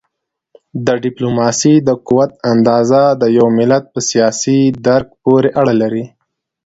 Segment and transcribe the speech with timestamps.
[0.85, 6.05] د ډیپلوماسی د قوت اندازه د یو ملت په سیاسي درک پورې اړه لري.